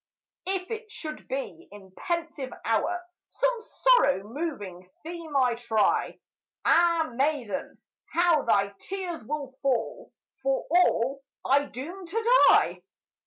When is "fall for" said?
9.61-10.65